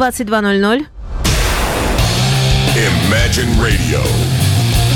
[0.00, 0.86] 22.00.
[2.74, 4.00] Imagine Radio,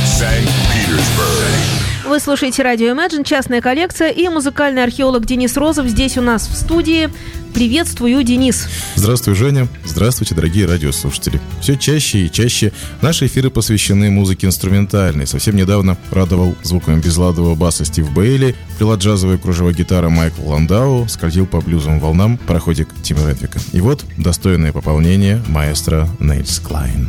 [0.06, 0.48] St.
[0.72, 1.83] Petersburg.
[2.06, 6.54] Вы слушаете радио Imagine, частная коллекция и музыкальный археолог Денис Розов здесь у нас в
[6.54, 7.08] студии.
[7.54, 8.68] Приветствую, Денис.
[8.94, 9.68] Здравствуй, Женя.
[9.86, 11.40] Здравствуйте, дорогие радиослушатели.
[11.62, 15.26] Все чаще и чаще наши эфиры посвящены музыке инструментальной.
[15.26, 21.46] Совсем недавно радовал звуком безладового баса Стив Бейли, вила джазовые кружева гитара Майкл Ландау, скользил
[21.46, 23.60] по блюзовым волнам пароходик Тима Редвика.
[23.72, 27.08] И вот достойное пополнение маэстро Нельс Клайн.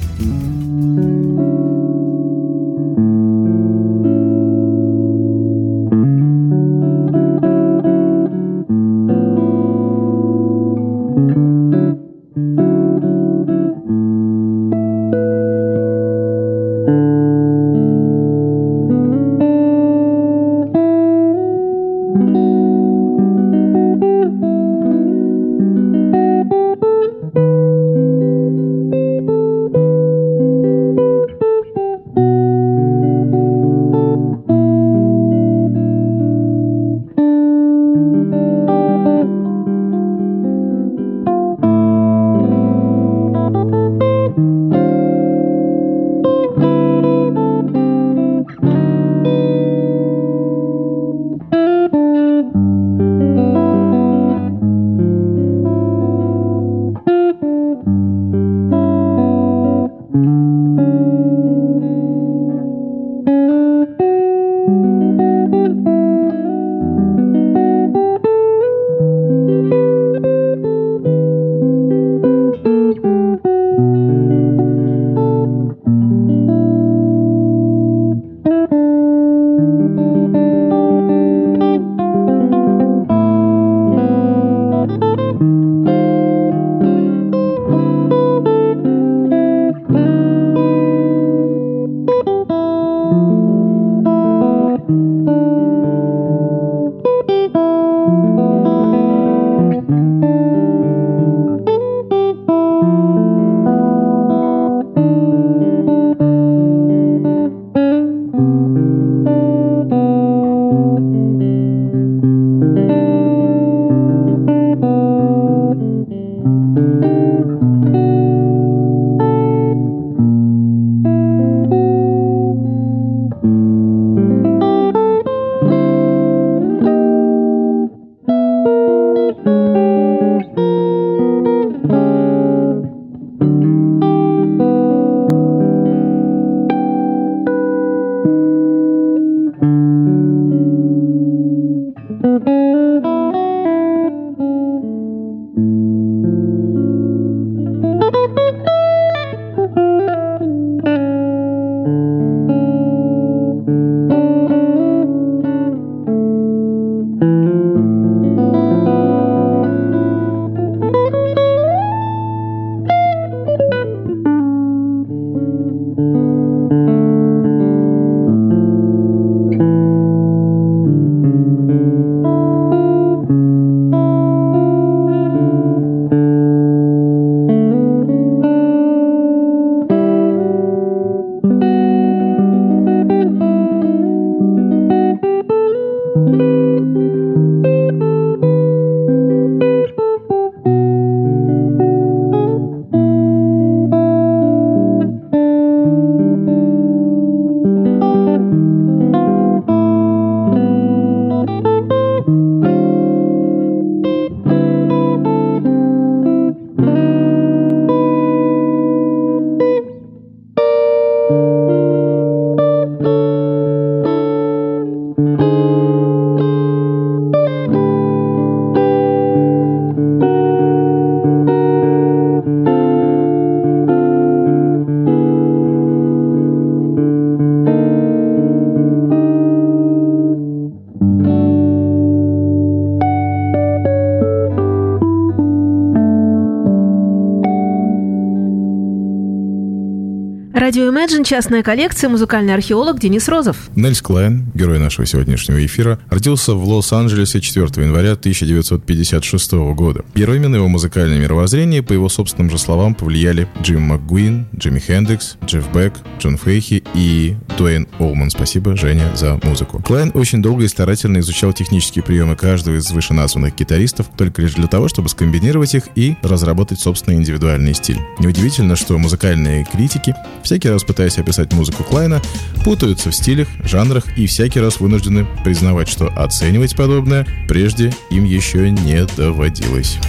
[240.66, 243.70] Радио Imagine, частная коллекция, музыкальный археолог Денис Розов.
[243.76, 250.04] Нельс Клайн, герой нашего сегодняшнего эфира, родился в Лос-Анджелесе 4 января 1956 года.
[250.16, 255.38] Героями на его музыкальное мировоззрение, по его собственным же словам, повлияли Джим МакГуин, Джимми Хендрикс,
[255.46, 258.32] Джефф Бек, Джон Фейхи и Дуэйн Олман.
[258.32, 259.84] Спасибо, Женя, за музыку.
[259.84, 264.66] Клайн очень долго и старательно изучал технические приемы каждого из вышеназванных гитаристов, только лишь для
[264.66, 268.00] того, чтобы скомбинировать их и разработать собственный индивидуальный стиль.
[268.18, 270.16] Неудивительно, что музыкальные критики
[270.56, 272.22] всякий раз пытаясь описать музыку Клайна,
[272.64, 278.72] путаются в стилях, жанрах и всякий раз вынуждены признавать, что оценивать подобное прежде им еще
[278.72, 280.00] не доводилось.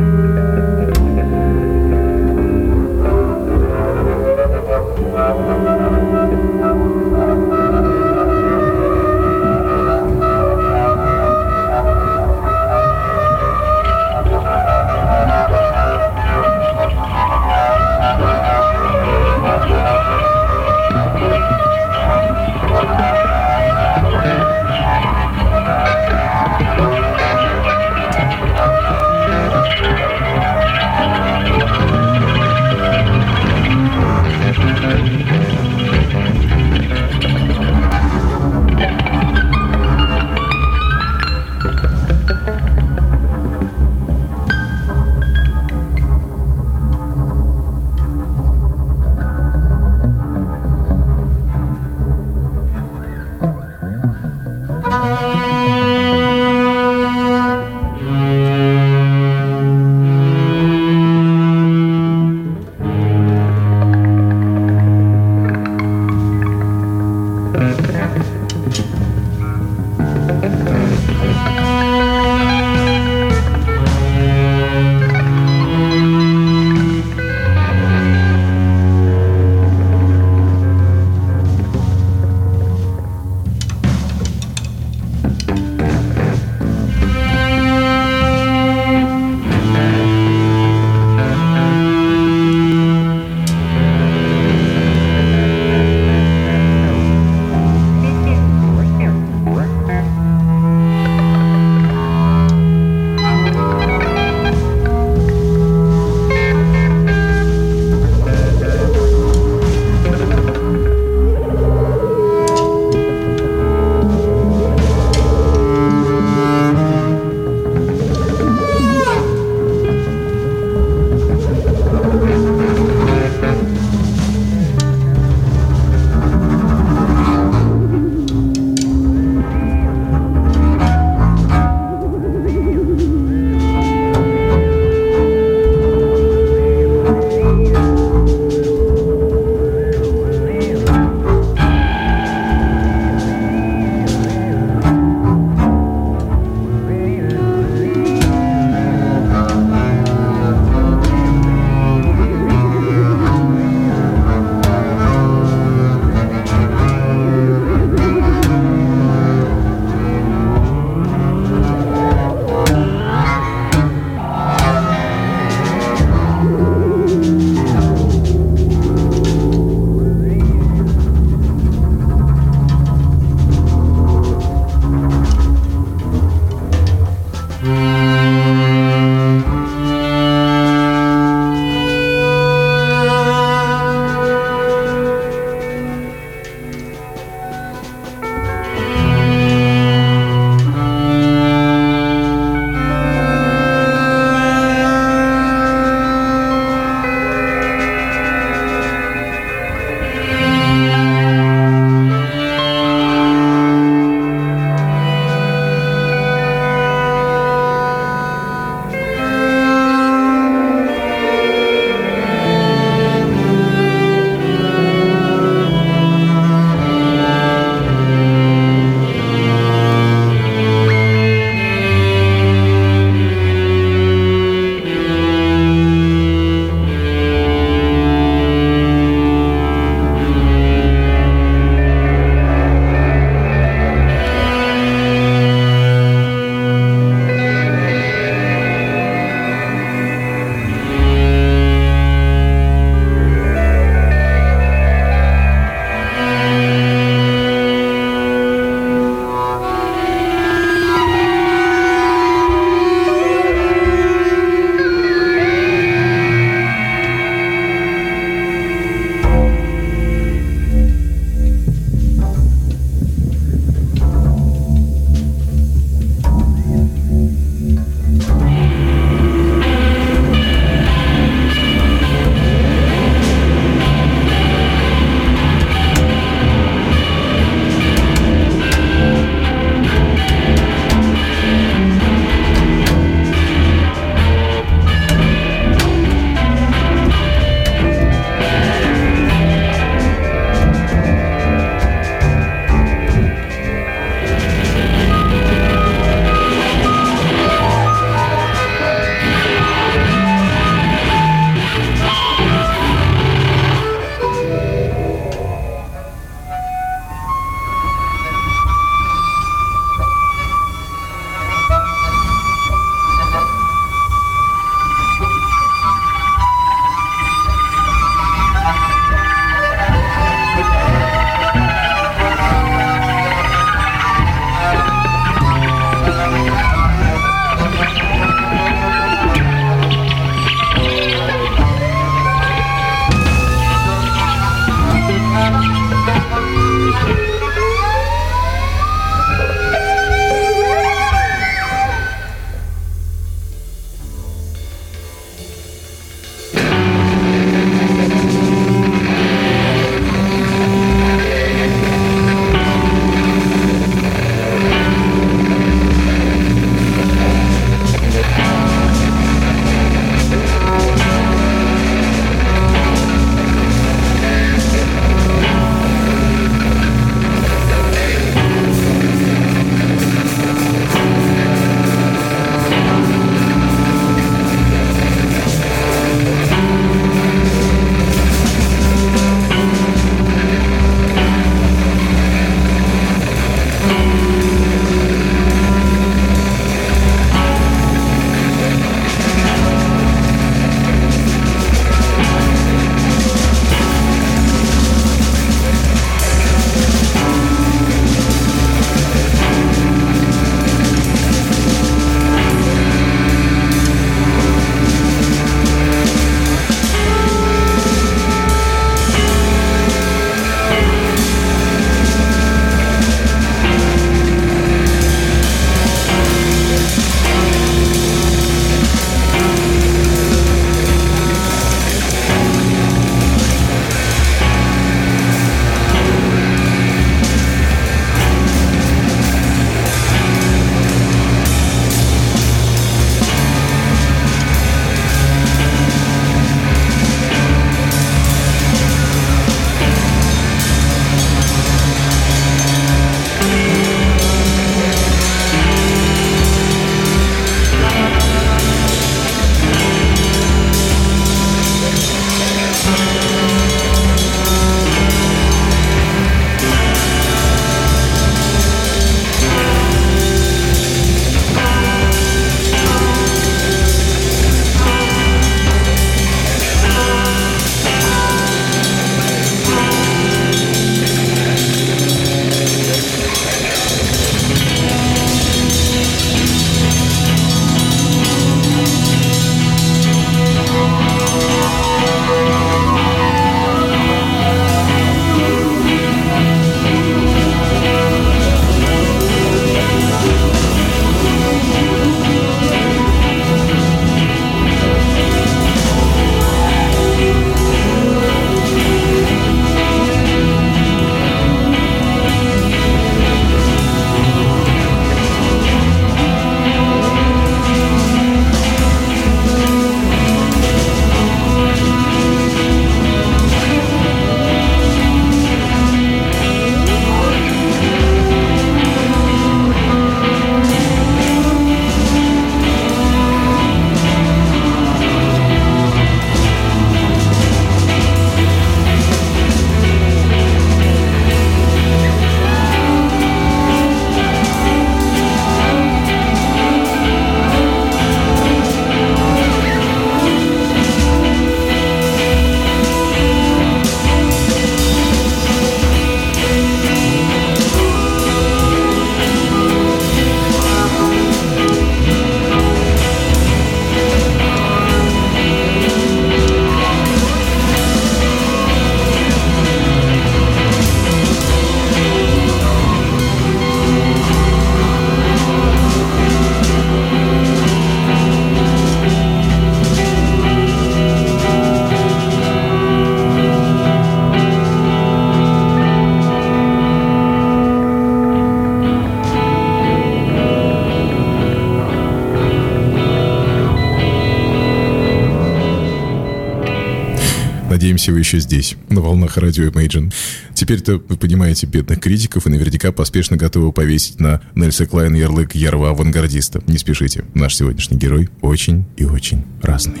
[587.68, 590.12] Надеемся, вы еще здесь, на волнах радио Imagine.
[590.54, 595.90] Теперь-то вы понимаете бедных критиков и наверняка поспешно готовы повесить на Нельса Клайн ярлык ярого
[595.90, 596.62] авангардиста.
[596.68, 600.00] Не спешите, наш сегодняшний герой очень и очень разный.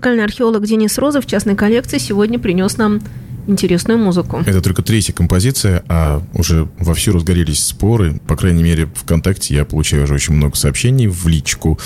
[0.00, 3.02] Музыкальный археолог Денис Розов в частной коллекции сегодня принес нам
[3.46, 4.42] интересную музыку.
[4.46, 8.18] Это только третья композиция, а уже вовсю разгорелись споры.
[8.26, 11.78] По крайней мере, ВКонтакте я получаю уже очень много сообщений в личку.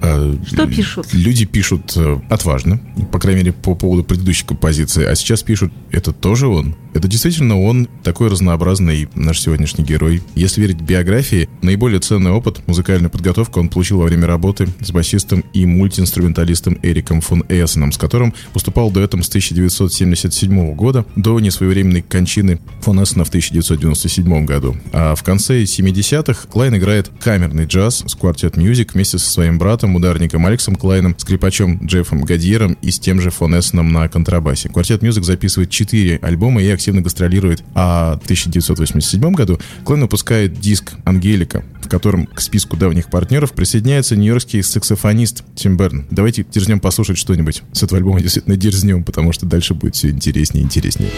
[0.00, 1.12] А, Что пишут?
[1.12, 2.80] Люди пишут э, отважно,
[3.12, 5.04] по крайней мере, по поводу предыдущей композиции.
[5.04, 6.76] А сейчас пишут, это тоже он?
[6.92, 10.22] Это действительно он, такой разнообразный наш сегодняшний герой.
[10.34, 15.44] Если верить биографии, наиболее ценный опыт, музыкальная подготовка он получил во время работы с басистом
[15.52, 22.60] и мультиинструменталистом Эриком фон Эссеном, с которым выступал дуэтом с 1977 года до несвоевременной кончины
[22.80, 24.76] фон Эссена в 1997 году.
[24.92, 29.94] А в конце 70-х Клайн играет камерный джаз с Quartet Music вместе со своим братом,
[29.96, 34.68] ударником Алексом Клайном, скрипачом Джеффом Гадьером и с тем же фон Эссеном на контрабасе.
[34.68, 37.62] Quartet Music записывает 4 альбома и активно гастролирует.
[37.74, 44.16] А в 1987 году Клайн выпускает диск «Ангелика», в котором к списку давних партнеров присоединяется
[44.16, 46.06] нью-йоркский саксофонист Тим Берн.
[46.10, 50.62] Давайте дерзнем послушать что-нибудь с этого альбома, действительно дерзнем, потому что дальше будет все интереснее
[50.62, 51.10] и интереснее.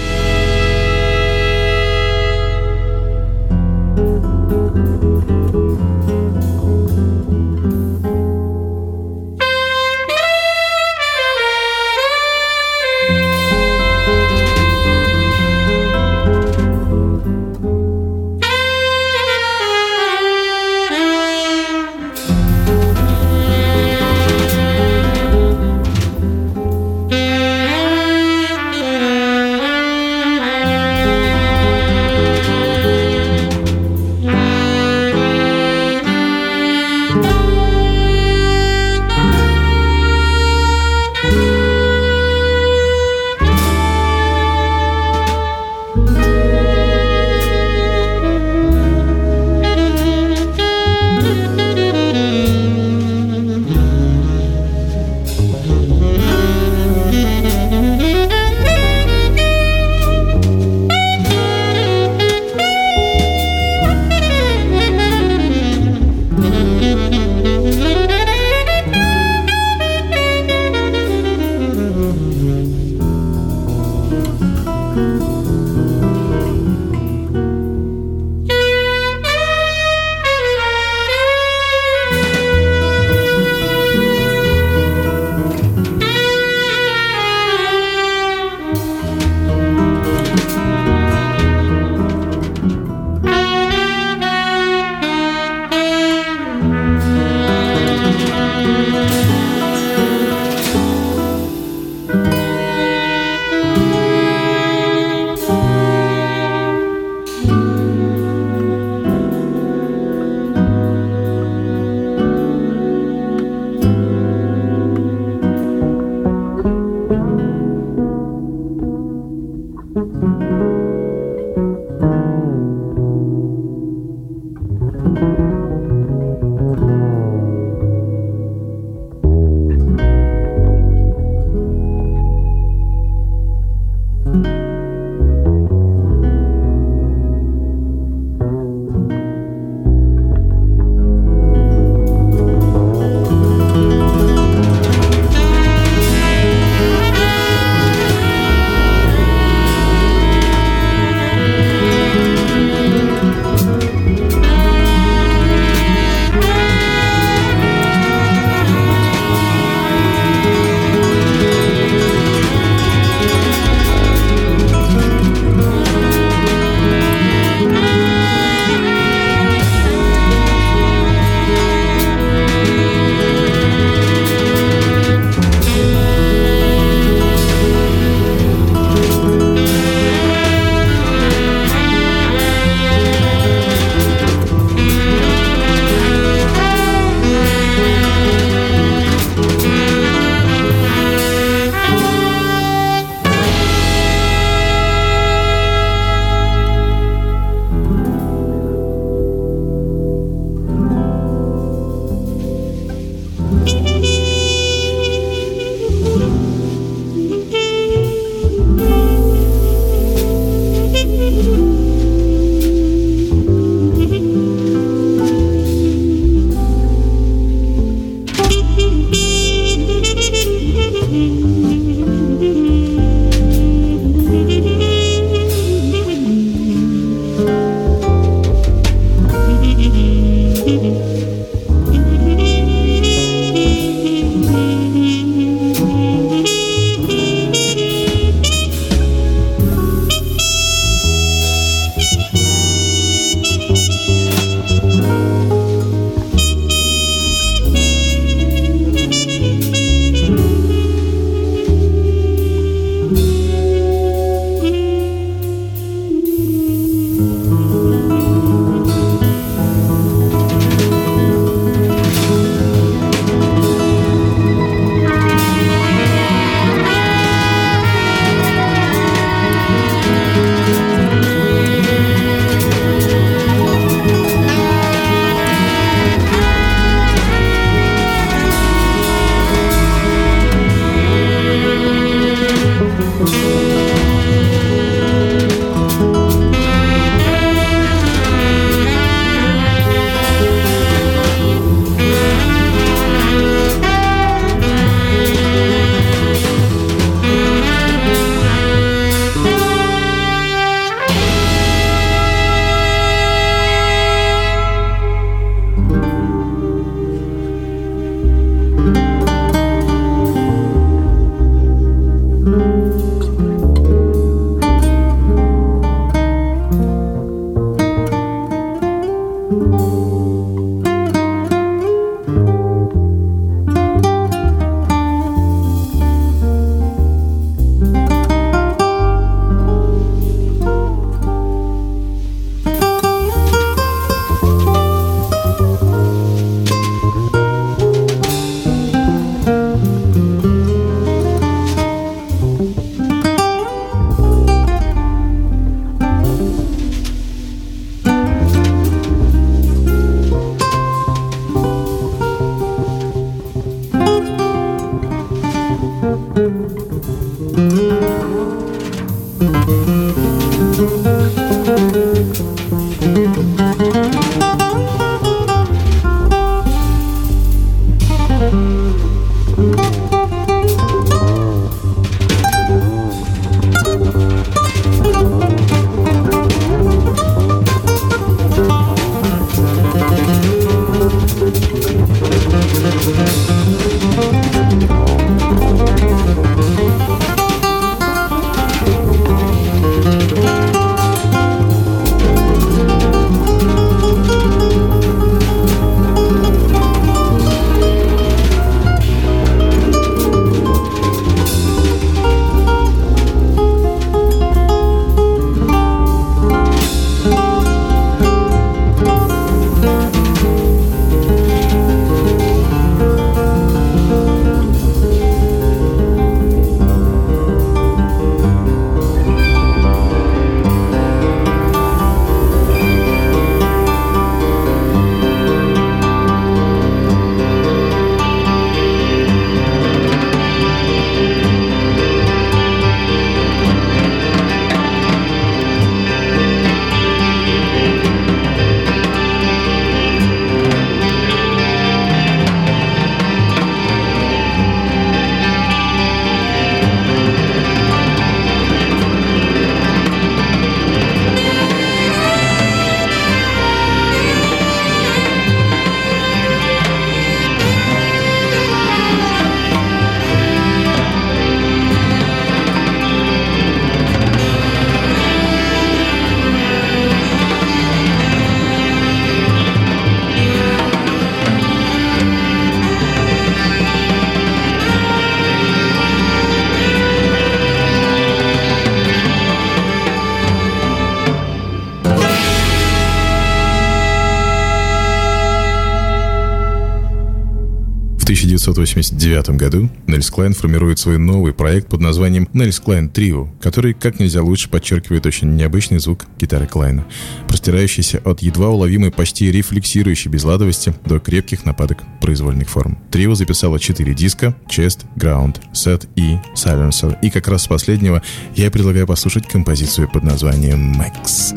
[488.62, 494.20] 1989 году Нельс Клайн формирует свой новый проект под названием Нельс Клайн Трио, который как
[494.20, 497.04] нельзя лучше подчеркивает очень необычный звук гитары Клайна,
[497.48, 502.98] простирающийся от едва уловимой почти рефлексирующей безладовости до крепких нападок произвольных форм.
[503.10, 508.22] Трио записало четыре диска Chest, Ground, Sad и Silencer, и как раз с последнего
[508.54, 511.52] я предлагаю послушать композицию под названием Max.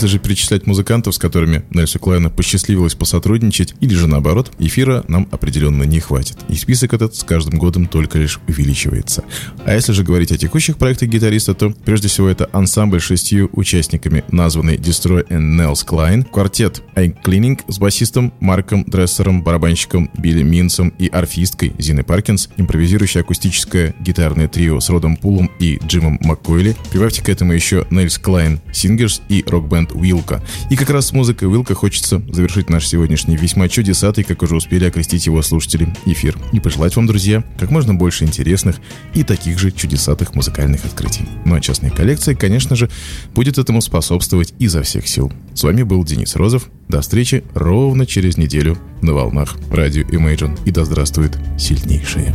[0.00, 5.26] Если же перечислять музыкантов, с которыми Нельсу Клайна посчастливилось посотрудничать, или же наоборот, эфира нам
[5.32, 6.38] определенно не хватит.
[6.48, 9.24] И список этот с каждым годом только лишь увеличивается.
[9.64, 14.22] А если же говорить о текущих проектах гитариста, то прежде всего это ансамбль шестью участниками,
[14.30, 21.08] названный Destroy All Nels Cline, квартет Inkling с басистом Марком Дрессером, барабанщиком Билли Минсом и
[21.08, 26.76] арфисткой Зиной Паркинс, импровизирующее акустическое гитарное трио с Родом Пулом и Джимом Маккойли.
[26.92, 29.90] Прибавьте к этому еще Nels Cline Singers и рок-бенд
[30.20, 30.42] Уилка.
[30.68, 34.84] И как раз с музыкой Уилка хочется завершить наш сегодняшний весьма чудесатый, как уже успели
[34.84, 36.36] окрестить его слушатели, эфир.
[36.52, 38.76] И пожелать вам, друзья, как можно больше интересных
[39.14, 41.26] и таких же чудесатых музыкальных открытий.
[41.44, 42.90] Ну а частная коллекция, конечно же,
[43.34, 45.32] будет этому способствовать изо всех сил.
[45.54, 46.68] С вами был Денис Розов.
[46.88, 50.58] До встречи ровно через неделю на волнах радио Imagine.
[50.64, 52.34] И да здравствует сильнейшие.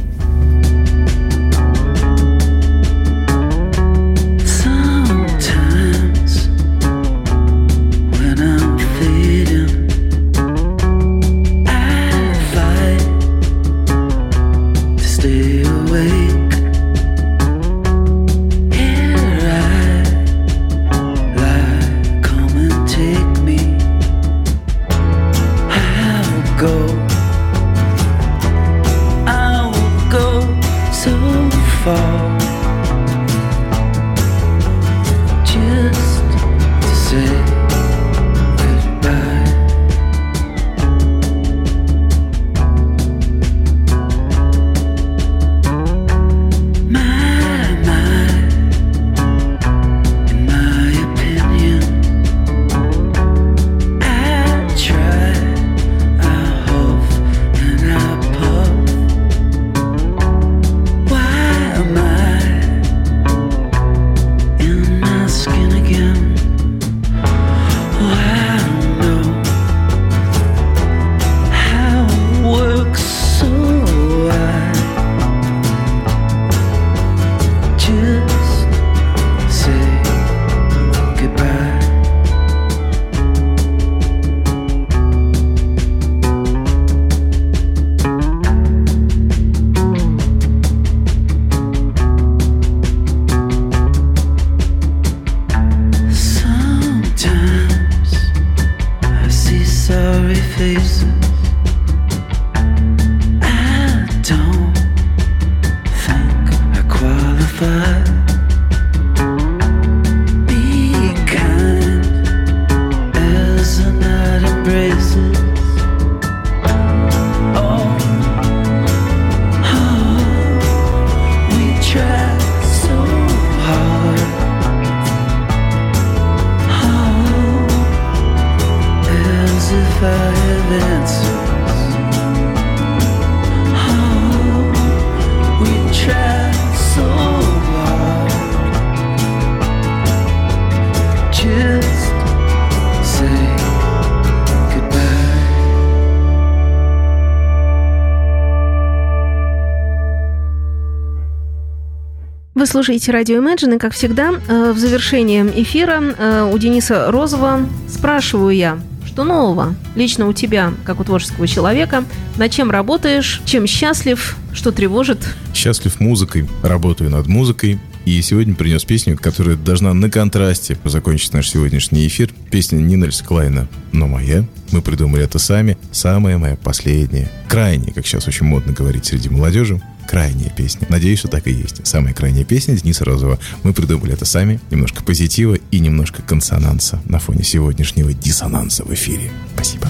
[152.65, 157.59] Вы слушаете радио Imagine, и, как всегда, э, в завершении эфира э, у Дениса Розова
[157.87, 162.03] спрашиваю я, что нового лично у тебя, как у творческого человека,
[162.37, 165.19] над чем работаешь, чем счастлив, что тревожит?
[165.53, 167.77] Счастлив музыкой, работаю над музыкой.
[168.05, 172.31] И сегодня принес песню, которая должна на контрасте закончить наш сегодняшний эфир.
[172.49, 174.43] Песня не Нельса Клайна, но моя.
[174.71, 175.77] Мы придумали это сами.
[175.91, 180.87] Самая моя последняя, крайняя, как сейчас очень модно говорить среди молодежи, крайняя песня.
[180.89, 181.85] Надеюсь, что так и есть.
[181.85, 183.39] Самая крайняя песня Дениса Розова.
[183.63, 184.59] Мы придумали это сами.
[184.71, 189.31] Немножко позитива и немножко консонанса на фоне сегодняшнего диссонанса в эфире.
[189.53, 189.87] Спасибо.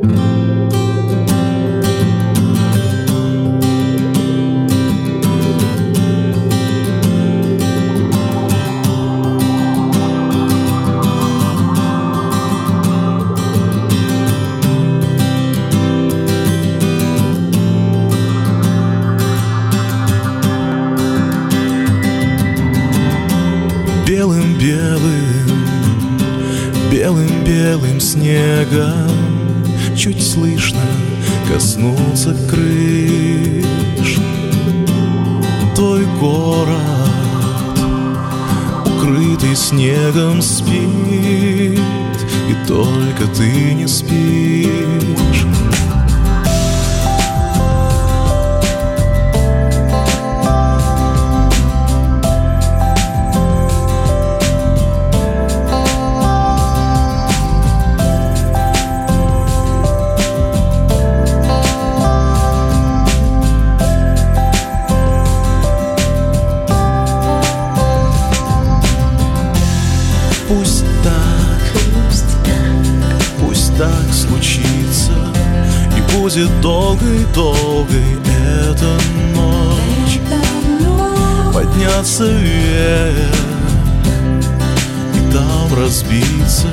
[0.00, 0.47] Белым-белым,
[28.58, 29.08] снегом
[29.96, 30.80] Чуть слышно
[31.48, 34.18] коснулся крыш.
[35.74, 36.78] Твой город,
[38.84, 41.80] укрытый снегом, спит
[42.48, 45.46] И только ты не спишь
[85.98, 86.68] разбиться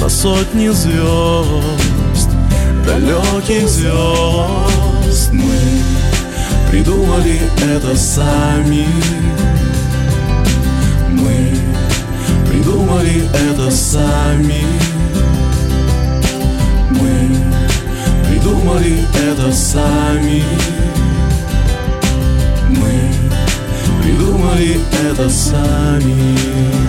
[0.00, 2.28] по сотни звезд,
[2.84, 5.32] далеких звезд.
[5.32, 5.58] Мы
[6.70, 8.86] придумали это сами.
[11.10, 11.56] Мы
[12.48, 14.64] придумали это сами.
[16.90, 17.30] Мы
[18.28, 20.42] придумали это сами.
[22.70, 23.12] Мы
[24.02, 26.85] придумали это сами.